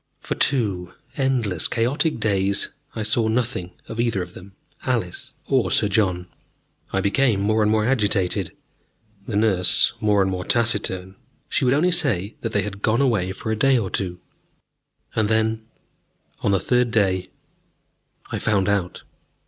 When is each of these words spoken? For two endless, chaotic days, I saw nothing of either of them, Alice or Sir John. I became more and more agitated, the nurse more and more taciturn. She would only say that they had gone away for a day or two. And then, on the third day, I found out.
For 0.19 0.33
two 0.33 0.95
endless, 1.15 1.67
chaotic 1.67 2.19
days, 2.19 2.69
I 2.95 3.03
saw 3.03 3.27
nothing 3.27 3.73
of 3.87 3.99
either 3.99 4.23
of 4.23 4.33
them, 4.33 4.55
Alice 4.83 5.33
or 5.45 5.69
Sir 5.69 5.87
John. 5.87 6.27
I 6.91 7.01
became 7.01 7.39
more 7.39 7.61
and 7.61 7.71
more 7.71 7.85
agitated, 7.85 8.51
the 9.27 9.35
nurse 9.35 9.93
more 9.99 10.23
and 10.23 10.31
more 10.31 10.43
taciturn. 10.43 11.17
She 11.49 11.65
would 11.65 11.75
only 11.75 11.91
say 11.91 12.33
that 12.41 12.51
they 12.51 12.63
had 12.63 12.81
gone 12.81 12.99
away 12.99 13.31
for 13.31 13.51
a 13.51 13.55
day 13.55 13.77
or 13.77 13.91
two. 13.91 14.19
And 15.15 15.29
then, 15.29 15.67
on 16.39 16.49
the 16.49 16.59
third 16.59 16.89
day, 16.89 17.29
I 18.31 18.39
found 18.39 18.67
out. 18.67 19.03